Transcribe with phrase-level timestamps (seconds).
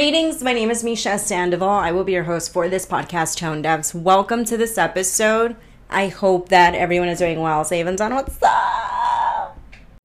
[0.00, 1.68] Greetings, my name is Misha Sandoval.
[1.68, 3.92] I will be your host for this podcast, Tonedefs.
[3.92, 5.56] Welcome to this episode.
[5.90, 7.66] I hope that everyone is doing well.
[7.66, 9.58] Savens on what's up?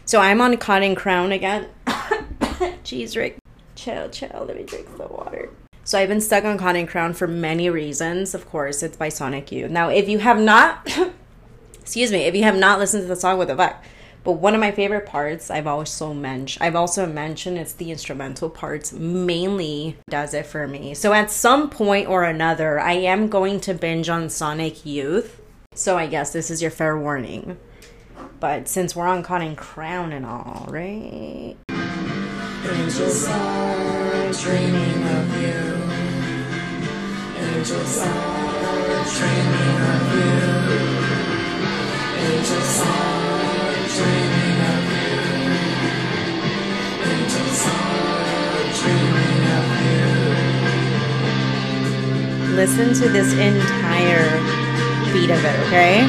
[0.04, 1.70] So I'm on Cotton Crown again.
[1.88, 3.38] Jeez, Rick.
[3.76, 4.44] Chill, chill.
[4.46, 5.50] Let me drink the water.
[5.86, 8.36] So I've been stuck on Cotton Crown for many reasons.
[8.36, 9.72] Of course, it's by Sonic Youth.
[9.72, 10.86] Now, if you have not,
[11.80, 13.82] excuse me, if you have not listened to the song, what the fuck?
[14.26, 18.50] But one of my favorite parts, I've also mentioned, I've also mentioned it's the instrumental
[18.50, 20.96] parts mainly does it for me.
[20.96, 25.40] So at some point or another, I am going to binge on Sonic Youth.
[25.76, 27.60] So I guess this is your fair warning.
[28.40, 31.56] But since we're on Cotton Crown and all, right?
[31.70, 35.62] Angels are dreaming of you.
[37.46, 40.42] Angels are dreaming of you.
[42.26, 43.15] Angels are
[52.56, 54.40] Listen to this entire
[55.14, 56.06] beat of it, okay?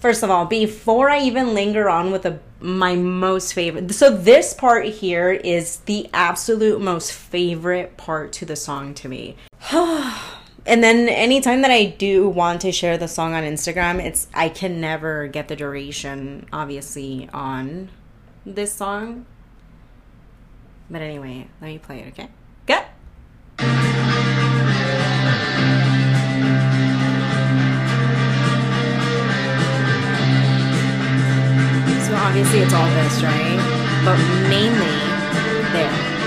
[0.00, 4.54] First of all, before I even linger on with the, my most favorite, so this
[4.54, 9.36] part here is the absolute most favorite part to the song to me.
[10.68, 14.50] and then anytime that I do want to share the song on Instagram, it's I
[14.50, 17.88] can never get the duration obviously on
[18.44, 19.24] this song.
[20.90, 22.28] But anyway, let me play it, okay?
[22.66, 22.80] Go.
[32.04, 34.02] So obviously it's all this, right?
[34.04, 34.18] But
[34.48, 36.17] mainly there.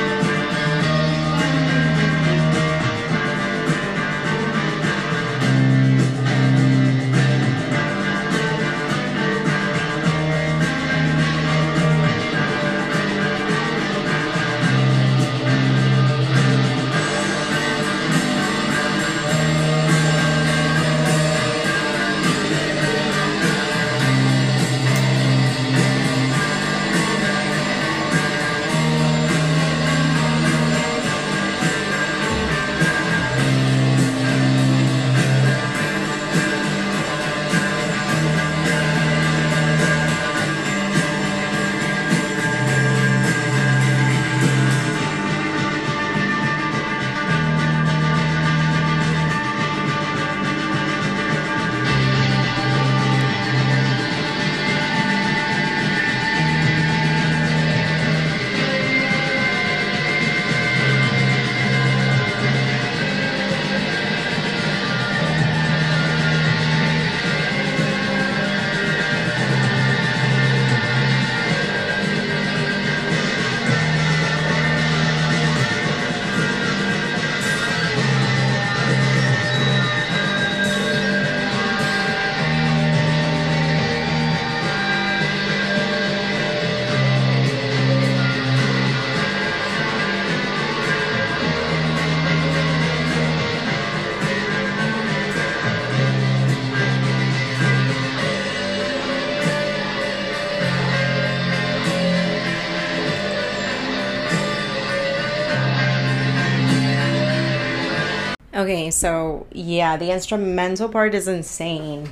[108.72, 112.08] Okay, so yeah, the instrumental part is insane.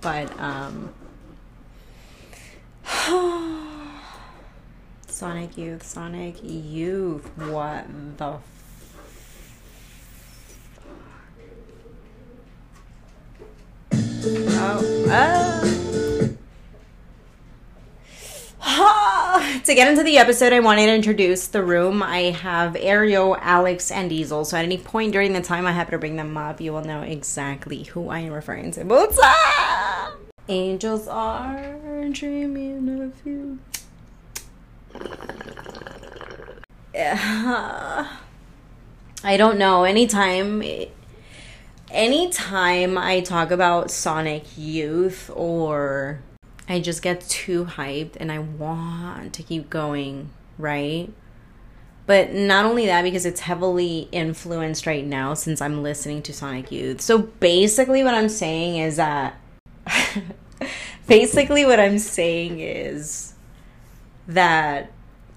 [0.00, 0.94] But um
[5.06, 7.84] Sonic Youth, Sonic Youth, what
[8.16, 8.38] the
[14.56, 14.80] Oh,
[18.62, 19.10] oh.
[19.64, 22.02] to get into the episode, I wanted to introduce the room.
[22.02, 24.44] I have Ariel, Alex, and Diesel.
[24.44, 26.84] So at any point during the time I happen to bring them up, you will
[26.84, 28.84] know exactly who I am referring to.
[28.84, 29.18] What's?
[30.48, 33.58] Angels are dreaming of you.
[39.24, 39.84] I don't know.
[39.84, 40.62] Anytime.
[41.90, 46.20] Anytime I talk about Sonic Youth or
[46.68, 51.12] I just get too hyped and I want to keep going, right?
[52.06, 56.70] But not only that, because it's heavily influenced right now since I'm listening to Sonic
[56.70, 57.00] Youth.
[57.00, 59.38] So basically, what I'm saying is that.
[61.06, 63.34] basically, what I'm saying is
[64.26, 64.90] that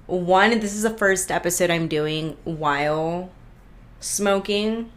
[0.08, 3.30] one, this is the first episode I'm doing while
[4.00, 4.92] smoking.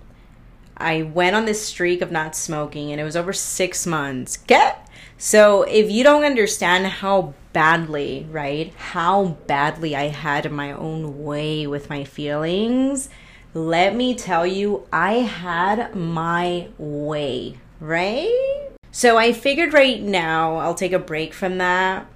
[0.80, 4.36] I went on this streak of not smoking and it was over six months.
[4.36, 4.86] Get
[5.22, 11.66] so if you don't understand how badly, right, how badly I had my own way
[11.66, 13.10] with my feelings,
[13.52, 18.70] let me tell you, I had my way, right?
[18.92, 22.06] So I figured right now I'll take a break from that.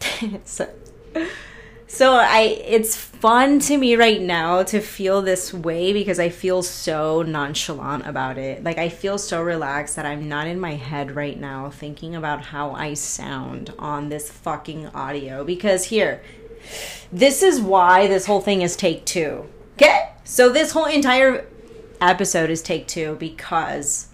[0.44, 0.70] so,
[1.92, 6.62] so I it's fun to me right now to feel this way because I feel
[6.62, 8.64] so nonchalant about it.
[8.64, 12.46] Like I feel so relaxed that I'm not in my head right now thinking about
[12.46, 16.22] how I sound on this fucking audio because here
[17.12, 19.44] this is why this whole thing is take 2.
[19.74, 20.12] Okay?
[20.24, 21.46] So this whole entire
[22.00, 24.08] episode is take 2 because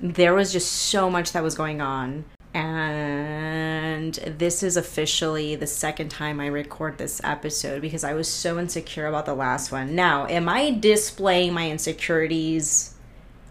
[0.00, 2.24] there was just so much that was going on
[2.54, 3.79] and
[4.14, 9.06] this is officially the second time I record this episode because I was so insecure
[9.06, 9.94] about the last one.
[9.94, 12.94] Now, am I displaying my insecurities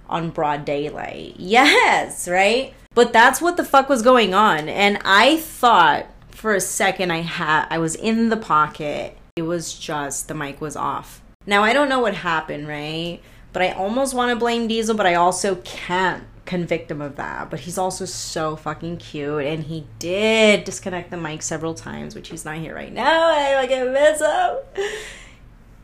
[0.08, 1.36] on broad daylight?
[1.38, 2.74] Yes, right?
[2.94, 4.68] But that's what the fuck was going on.
[4.68, 9.18] And I thought for a second I had I was in the pocket.
[9.36, 11.22] It was just the mic was off.
[11.46, 13.22] Now, I don't know what happened, right?
[13.54, 17.50] But I almost want to blame Diesel, but I also can't convict him of that.
[17.52, 22.30] But he's also so fucking cute, and he did disconnect the mic several times, which
[22.30, 23.30] he's not here right now.
[23.30, 24.90] I fucking miss him.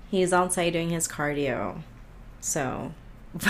[0.10, 1.82] He's outside doing his cardio,
[2.42, 2.92] so.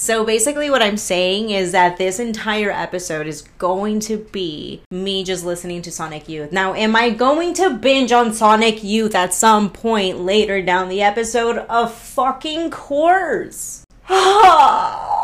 [0.00, 5.24] So basically, what I'm saying is that this entire episode is going to be me
[5.24, 6.52] just listening to Sonic Youth.
[6.52, 11.02] Now, am I going to binge on Sonic Youth at some point later down the
[11.02, 11.58] episode?
[11.68, 13.84] Of fucking course.
[14.08, 15.17] Ah.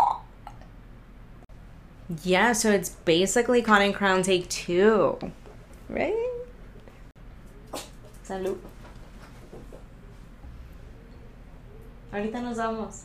[2.23, 5.19] Yeah, so it's basically Cotton Crown Take Two,
[5.89, 6.31] right?
[8.27, 8.59] Salud.
[12.13, 13.05] Ahorita nos vamos.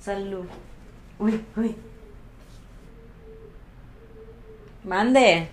[0.00, 0.48] Salud.
[1.20, 1.74] Uy, uy.
[4.84, 5.48] Mande.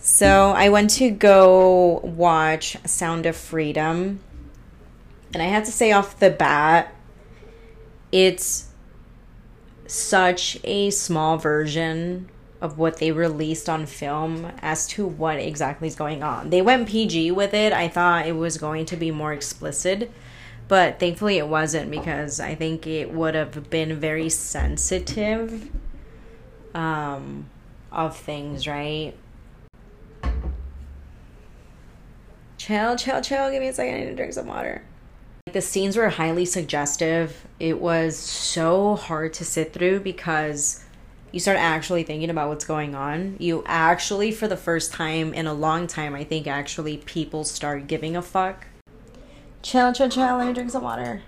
[0.00, 4.20] so I went to go watch Sound of Freedom.
[5.32, 6.94] And I had to say off the bat,
[8.10, 8.68] it's
[9.90, 12.28] such a small version
[12.60, 16.50] of what they released on film as to what exactly is going on.
[16.50, 17.72] They went PG with it.
[17.72, 20.10] I thought it was going to be more explicit,
[20.68, 25.70] but thankfully it wasn't because I think it would have been very sensitive
[26.74, 27.48] um,
[27.92, 29.14] of things, right?
[32.56, 33.50] Chill, chill, chill.
[33.50, 33.94] Give me a second.
[33.94, 34.82] I need to drink some water.
[35.56, 37.46] The scenes were highly suggestive.
[37.58, 40.84] It was so hard to sit through because
[41.32, 43.36] you start actually thinking about what's going on.
[43.38, 47.86] You actually, for the first time in a long time, I think actually people start
[47.86, 48.66] giving a fuck.
[49.62, 50.36] Chill, chill, chill.
[50.36, 51.22] Let me drink some water.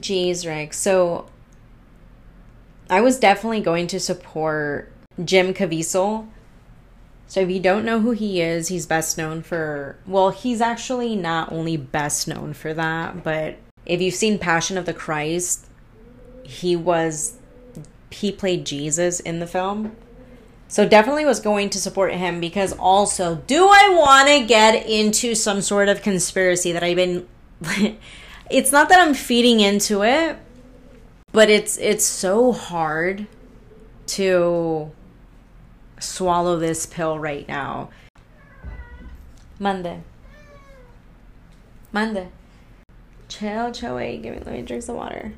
[0.00, 0.74] Jeez, Rick.
[0.74, 1.26] So
[2.88, 4.92] I was definitely going to support
[5.24, 6.26] Jim Caviezel.
[7.26, 11.14] So if you don't know who he is, he's best known for well, he's actually
[11.14, 15.66] not only best known for that, but if you've seen Passion of the Christ,
[16.42, 17.36] he was
[18.10, 19.94] he played Jesus in the film.
[20.66, 25.34] So definitely was going to support him because also, do I want to get into
[25.34, 27.26] some sort of conspiracy that I've been
[28.50, 30.36] it's not that I'm feeding into it,
[31.32, 33.26] but it's it's so hard
[34.08, 34.90] to
[36.00, 37.90] swallow this pill right now.
[39.58, 40.02] Monday.
[41.92, 42.28] Monday.
[43.28, 44.22] Chill, chill, wait.
[44.22, 45.32] Give me, let me drink some water.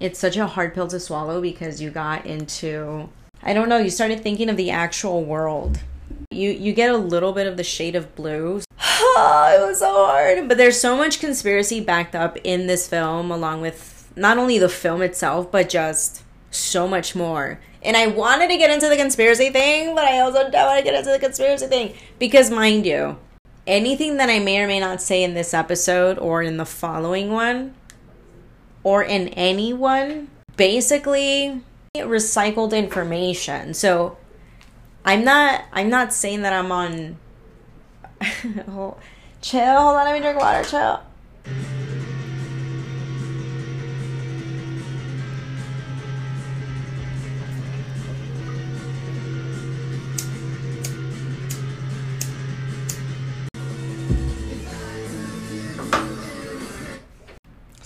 [0.00, 3.08] It's such a hard pill to swallow because you got into
[3.42, 5.80] I don't know, you started thinking of the actual world.
[6.30, 8.58] You you get a little bit of the shade of blue.
[8.80, 10.48] it was so hard.
[10.48, 14.68] But there's so much conspiracy backed up in this film along with not only the
[14.68, 17.60] film itself but just so much more.
[17.82, 20.84] And I wanted to get into the conspiracy thing, but I also don't want to
[20.84, 23.18] get into the conspiracy thing because mind you,
[23.66, 27.30] anything that I may or may not say in this episode or in the following
[27.30, 27.74] one
[28.82, 31.62] or in anyone basically
[31.96, 33.74] recycled information.
[33.74, 34.16] So
[35.04, 37.16] I'm not I'm not saying that I'm on
[39.40, 41.00] chill, hold on, let me drink water, chill.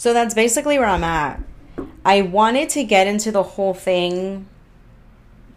[0.03, 1.41] So that's basically where I'm at.
[2.05, 4.49] I wanted to get into the whole thing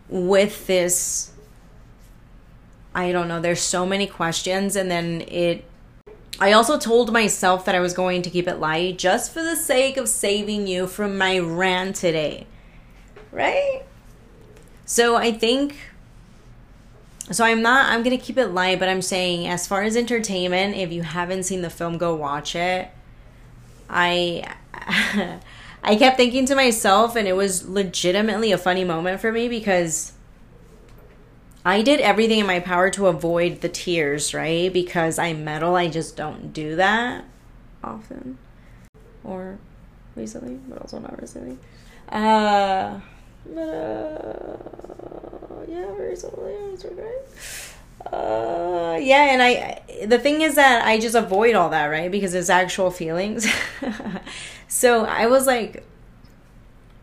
[0.08, 1.32] with this.
[2.94, 5.66] I don't know, there's so many questions, and then it.
[6.40, 9.56] I also told myself that I was going to keep it light just for the
[9.56, 12.46] sake of saving you from my rant today.
[13.32, 13.82] Right?
[14.86, 15.76] So I think.
[17.32, 19.98] So I'm not, I'm going to keep it light, but I'm saying, as far as
[19.98, 22.92] entertainment, if you haven't seen the film, go watch it
[23.90, 24.56] I
[25.84, 30.14] I kept thinking to myself and it was legitimately a funny moment for me because
[31.64, 34.72] I did everything in my power to avoid the tears, right?
[34.72, 37.26] Because I'm metal, I just don't do that
[37.84, 38.38] often.
[39.24, 39.58] Or
[40.16, 41.58] recently, but also not recently.
[42.10, 43.00] Uh
[43.46, 44.58] but uh
[45.68, 46.84] yeah, recently I was
[48.12, 52.12] uh yeah and i the thing is that i just avoid all that right?
[52.12, 53.48] Because it's actual feelings.
[54.68, 55.86] So i was like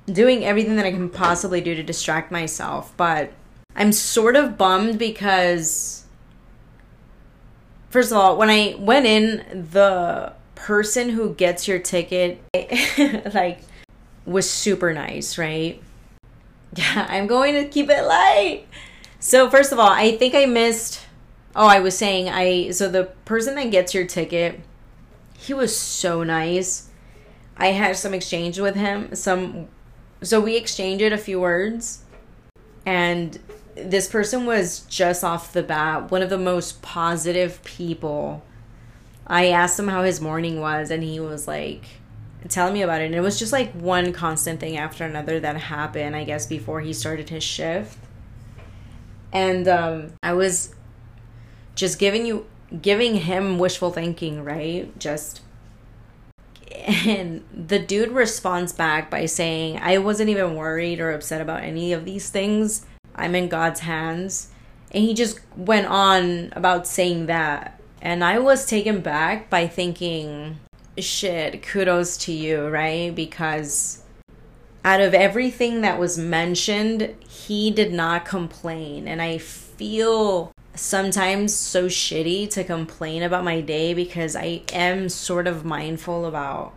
[0.07, 3.33] doing everything that i can possibly do to distract myself but
[3.77, 6.05] i'm sort of bummed because
[7.89, 12.41] first of all when i went in the person who gets your ticket
[13.35, 13.61] like
[14.27, 15.81] was super nice right?
[16.75, 18.67] Yeah i'm going to keep it light
[19.23, 21.01] so first of all, I think I missed.
[21.55, 22.73] Oh, I was saying I.
[22.73, 24.59] So the person that gets your ticket,
[25.39, 26.89] he was so nice.
[27.57, 29.15] I had some exchange with him.
[29.15, 29.69] Some,
[30.23, 32.03] so we exchanged a few words,
[32.85, 33.39] and
[33.77, 38.43] this person was just off the bat one of the most positive people.
[39.29, 41.85] I asked him how his morning was, and he was like
[42.49, 43.05] telling me about it.
[43.05, 46.81] And it was just like one constant thing after another that happened, I guess, before
[46.81, 47.99] he started his shift
[49.33, 50.75] and um, I was
[51.75, 52.47] just giving you
[52.81, 54.97] giving him wishful thinking, right?
[54.99, 55.41] Just
[56.87, 61.93] and the dude responds back by saying, "I wasn't even worried or upset about any
[61.93, 62.87] of these things.
[63.15, 64.49] I'm in God's hands."
[64.91, 67.81] And he just went on about saying that.
[68.03, 70.59] And I was taken back by thinking,
[70.99, 73.15] shit, kudos to you, right?
[73.15, 74.02] Because
[74.85, 79.07] out of everything that was mentioned, he did not complain.
[79.07, 85.47] And I feel sometimes so shitty to complain about my day because I am sort
[85.47, 86.75] of mindful about,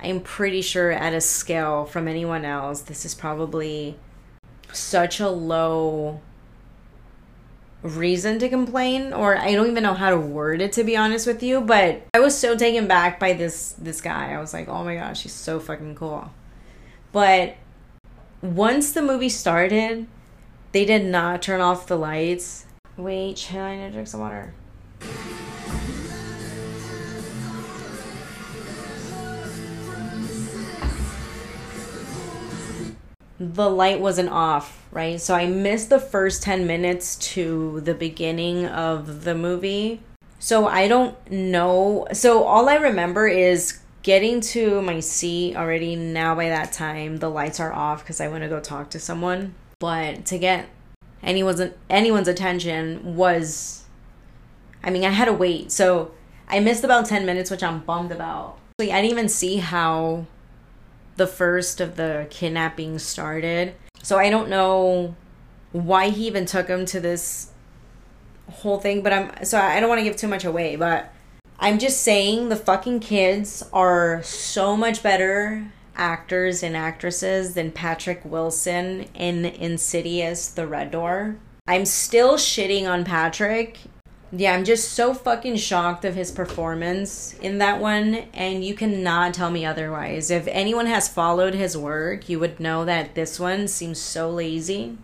[0.00, 3.96] I'm pretty sure at a scale from anyone else, this is probably
[4.72, 6.20] such a low
[7.82, 11.26] reason to complain or I don't even know how to word it to be honest
[11.26, 14.68] with you but I was so taken back by this this guy I was like
[14.68, 16.30] oh my gosh he's so fucking cool
[17.14, 17.54] but
[18.42, 20.06] once the movie started,
[20.72, 22.66] they did not turn off the lights.
[22.96, 24.52] Wait, chill, I need to drink some water.
[33.38, 35.20] the light wasn't off, right?
[35.20, 40.00] So I missed the first 10 minutes to the beginning of the movie.
[40.38, 42.06] So I don't know.
[42.12, 47.28] So all I remember is getting to my seat already now by that time the
[47.28, 49.54] lights are off because i want to go talk to someone.
[49.80, 50.68] But to get
[51.22, 53.84] anyone's anyone's attention was
[54.84, 55.72] i mean i had to wait.
[55.72, 56.12] So
[56.46, 58.58] i missed about 10 minutes which i'm bummed about.
[58.78, 60.26] I didn't even see how
[61.16, 63.74] the first of the kidnapping started.
[64.02, 65.16] So i don't know
[65.72, 67.50] why he even took him to this
[68.50, 71.10] whole thing but i'm so i don't want to give too much away but
[71.58, 78.24] I'm just saying the fucking kids are so much better actors and actresses than Patrick
[78.24, 81.36] Wilson in Insidious The Red Door.
[81.66, 83.78] I'm still shitting on Patrick.
[84.32, 89.32] Yeah, I'm just so fucking shocked of his performance in that one, and you cannot
[89.32, 90.30] tell me otherwise.
[90.30, 94.98] If anyone has followed his work, you would know that this one seems so lazy,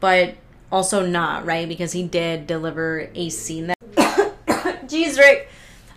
[0.00, 0.34] but
[0.72, 1.68] also not, right?
[1.68, 3.78] Because he did deliver a scene that.
[4.88, 5.48] Jeez, Rick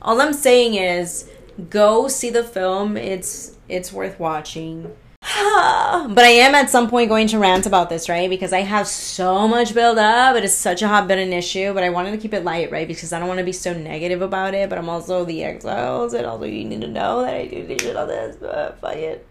[0.02, 1.30] all I'm saying is
[1.70, 2.98] go see the film.
[2.98, 4.96] It's it's worth watching.
[5.22, 8.30] but I am at some point going to rant about this, right?
[8.30, 10.36] Because I have so much build up.
[10.36, 12.88] It is such a hot button issue, but I wanted to keep it light, right?
[12.88, 14.70] Because I don't want to be so negative about it.
[14.70, 17.82] But I'm also the exiles, and also you need to know that I do need
[17.82, 18.38] shit on this.
[18.38, 19.28] But fuck it.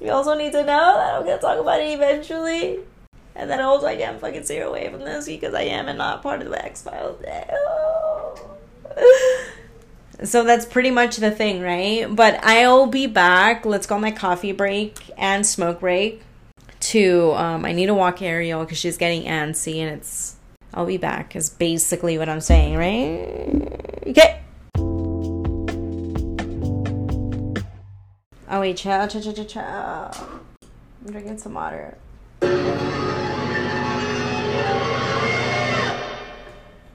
[0.00, 2.78] You also need to know that I'm gonna talk about it eventually.
[3.34, 6.22] And then also I can't fucking stay away from this because I am and not
[6.22, 7.20] part of the X Files.
[10.22, 12.04] So that's pretty much the thing, right?
[12.08, 13.64] But I'll be back.
[13.64, 16.22] Let's go on my coffee break and smoke break.
[16.80, 20.36] To um, I need to walk Ariel because she's getting antsy, and it's.
[20.72, 21.36] I'll be back.
[21.36, 24.02] Is basically what I'm saying, right?
[24.06, 24.40] Okay.
[28.48, 30.10] Oh wait, chow, chow, chow, chow, chow.
[31.04, 31.96] I'm drinking some water.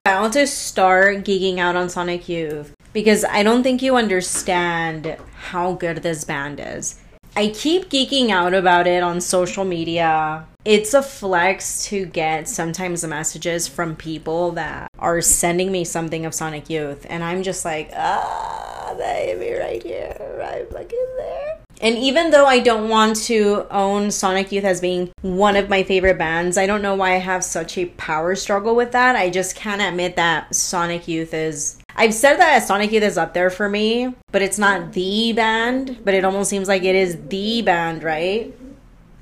[0.08, 5.18] I want to start geeking out on Sonic Youth because I don't think you understand
[5.36, 6.98] how good this band is.
[7.36, 10.48] I keep geeking out about it on social media.
[10.64, 16.34] It's a flex to get sometimes messages from people that are sending me something of
[16.34, 21.60] Sonic Youth, and I'm just like, ah, baby, right here, right fucking there.
[21.82, 25.84] And even though I don't want to own Sonic Youth as being one of my
[25.84, 29.18] favorite bands, I don't know why I have such a power struggle with that.
[29.18, 31.82] I just can't admit that Sonic Youth is.
[31.98, 36.00] I've said that Sonic Youth is up there for me, but it's not the band,
[36.04, 38.54] but it almost seems like it is the band, right?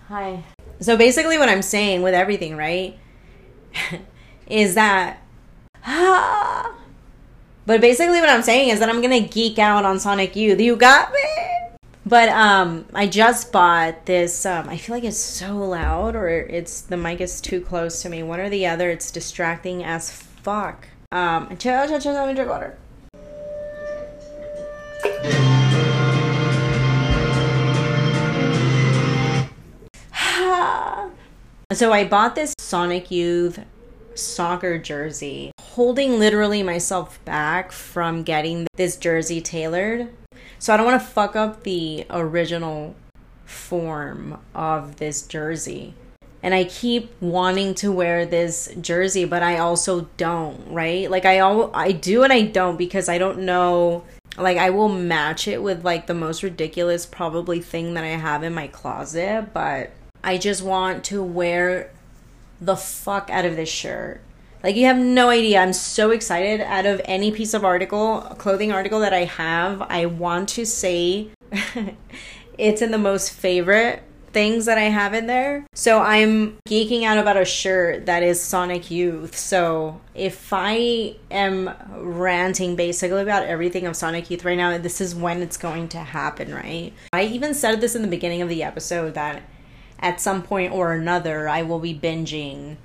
[0.07, 0.43] Hi.
[0.79, 2.97] So basically, what I'm saying with everything, right,
[4.47, 5.19] is that.
[5.85, 10.59] but basically, what I'm saying is that I'm gonna geek out on Sonic Youth.
[10.59, 11.79] You got me?
[12.07, 14.47] But um, I just bought this.
[14.47, 18.09] Um, I feel like it's so loud, or it's the mic is too close to
[18.09, 18.23] me.
[18.23, 18.89] One or the other.
[18.89, 20.87] It's distracting as fuck.
[21.13, 22.13] Um, chill, chill, chill.
[22.13, 22.75] Let me drink water.
[31.71, 33.59] so I bought this Sonic Youth
[34.15, 40.09] soccer jersey, holding literally myself back from getting this jersey tailored
[40.57, 42.95] so I don't want to fuck up the original
[43.45, 45.93] form of this jersey.
[46.43, 51.09] And I keep wanting to wear this jersey, but I also don't, right?
[51.09, 54.03] Like I all I do and I don't because I don't know
[54.37, 58.43] like I will match it with like the most ridiculous probably thing that I have
[58.43, 59.91] in my closet, but
[60.23, 61.91] I just want to wear
[62.59, 64.21] the fuck out of this shirt.
[64.63, 65.59] Like you have no idea.
[65.59, 66.61] I'm so excited.
[66.61, 71.27] Out of any piece of article, clothing article that I have, I want to say
[72.57, 75.65] it's in the most favorite things that I have in there.
[75.73, 79.37] So I'm geeking out about a shirt that is Sonic Youth.
[79.37, 85.15] So if I am ranting basically about everything of Sonic Youth right now, this is
[85.15, 86.91] when it's going to happen, right?
[87.13, 89.43] I even said this in the beginning of the episode that
[89.99, 92.77] at some point or another I will be binging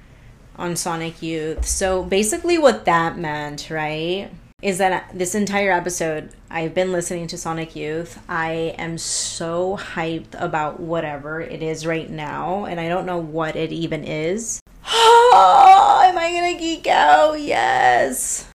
[0.57, 1.65] on Sonic Youth.
[1.67, 4.31] So basically, what that meant, right,
[4.61, 8.21] is that this entire episode, I've been listening to Sonic Youth.
[8.29, 13.55] I am so hyped about whatever it is right now, and I don't know what
[13.55, 14.61] it even is.
[15.31, 17.35] Oh, am I gonna geek out?
[17.41, 18.51] Yes.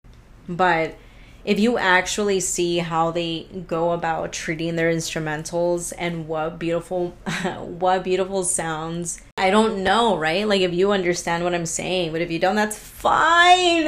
[0.49, 0.95] But
[1.45, 7.09] if you actually see how they go about treating their instrumentals and what beautiful
[7.59, 12.21] what beautiful sounds i don't know right like if you understand what i'm saying but
[12.21, 13.87] if you don't that's fine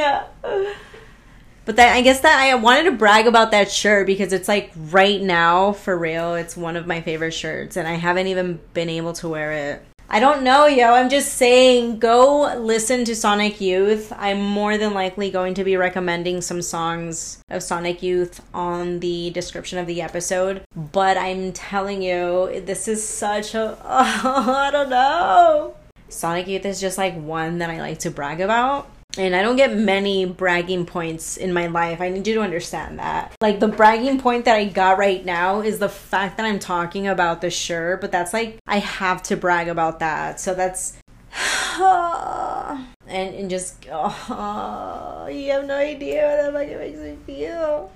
[1.65, 4.71] but that i guess that i wanted to brag about that shirt because it's like
[4.75, 8.89] right now for real it's one of my favorite shirts and i haven't even been
[8.89, 10.93] able to wear it I don't know, yo.
[10.93, 14.13] I'm just saying, go listen to Sonic Youth.
[14.15, 19.31] I'm more than likely going to be recommending some songs of Sonic Youth on the
[19.31, 20.61] description of the episode.
[20.75, 23.77] But I'm telling you, this is such a.
[23.83, 25.75] Oh, I don't know.
[26.07, 29.55] Sonic Youth is just like one that I like to brag about and I don't
[29.55, 32.01] get many bragging points in my life.
[32.01, 33.35] I need you to understand that.
[33.41, 37.07] Like the bragging point that I got right now is the fact that I'm talking
[37.07, 40.39] about the shirt, but that's like I have to brag about that.
[40.39, 40.97] So that's
[41.79, 47.91] and and just oh, you have no idea what that fucking makes me feel.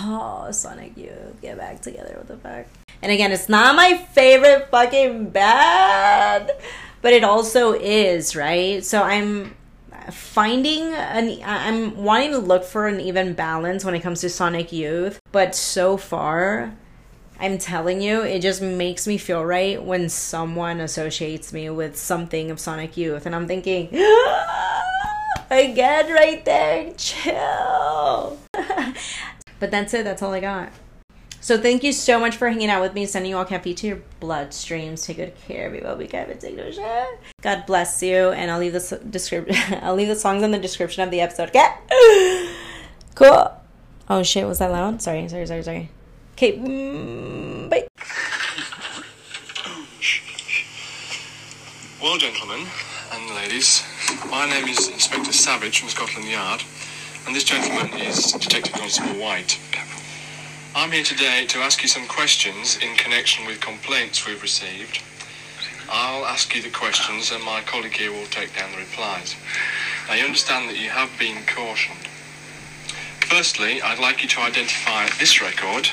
[0.00, 2.14] Oh, Sonic Youth, get back together.
[2.16, 2.66] What the fuck?
[3.02, 6.50] And again, it's not my favorite fucking band,
[7.00, 8.84] but it also is, right?
[8.84, 9.54] So I'm
[10.10, 14.72] finding an I'm wanting to look for an even balance when it comes to Sonic
[14.72, 16.76] Youth, but so far
[17.38, 22.50] I'm telling you, it just makes me feel right when someone associates me with something
[22.50, 23.86] of Sonic Youth and I'm thinking
[25.50, 28.38] again right there, chill.
[28.52, 30.70] but that's it, that's all I got.
[31.42, 33.86] So thank you so much for hanging out with me, sending you all caffeine to
[33.86, 35.04] your bloodstreams.
[35.06, 36.06] Take good care, everybody.
[36.06, 37.18] Take no shit.
[37.40, 39.56] God bless you, and I'll leave the description.
[39.82, 41.48] I'll leave the songs in the description of the episode.
[41.48, 41.66] Okay.
[43.16, 43.52] Cool.
[44.08, 45.02] Oh shit, was that loud?
[45.02, 45.90] Sorry, sorry, sorry, sorry.
[46.34, 47.86] Okay, mm, bye.
[52.00, 52.66] Well, gentlemen
[53.12, 53.84] and ladies,
[54.30, 56.62] my name is Inspector Savage from Scotland Yard,
[57.26, 59.58] and this gentleman is Detective Constable White.
[60.72, 65.02] I'm here today to ask you some questions in connection with complaints we've received.
[65.90, 69.34] I'll ask you the questions, and my colleague here will take down the replies.
[70.14, 72.06] You understand that you have been cautioned.
[73.26, 75.88] Firstly, I'd like you to identify this record.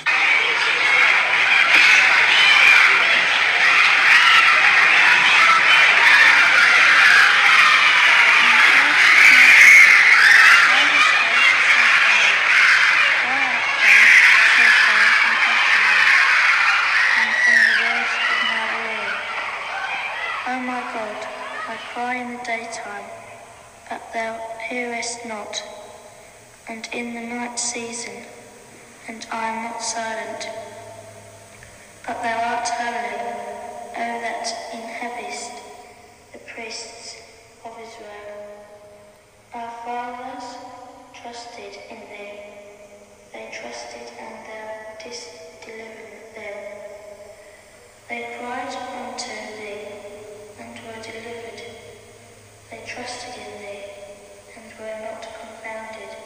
[20.49, 21.27] O my God,
[21.67, 23.03] I cry in the daytime,
[23.89, 25.61] but thou hearest not,
[26.69, 28.23] and in the night season,
[29.09, 30.47] and I am not silent.
[32.07, 33.19] But thou art holy,
[33.91, 35.51] O that inhabitest
[36.31, 37.17] the priests
[37.65, 38.55] of Israel.
[39.53, 40.47] Our fathers
[41.13, 42.39] trusted in thee,
[43.33, 45.27] they trusted and thou didst
[45.65, 46.57] deliver them.
[48.07, 49.06] They cried
[52.97, 53.85] trusted in thee
[54.57, 56.17] and were not confounded.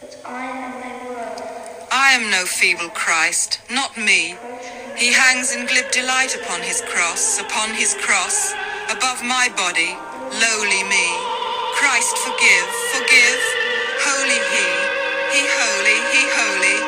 [0.00, 0.72] But I am
[1.04, 1.42] world,
[1.92, 4.36] I am no feeble Christ, not me.
[4.96, 8.54] He hangs in glib delight upon his cross, upon his cross,
[8.88, 9.92] above my body,
[10.40, 11.08] lowly me.
[11.76, 13.42] Christ forgive, forgive,
[14.08, 14.68] holy he,
[15.36, 16.78] he holy, he holy,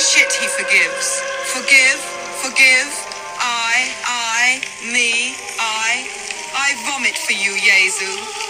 [0.00, 1.20] shit he forgives.
[1.52, 2.00] Forgive,
[2.40, 2.92] forgive,
[3.40, 5.23] I, I, me,
[6.66, 8.43] I, vomit for you, your